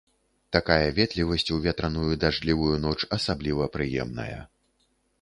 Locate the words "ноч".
2.89-2.99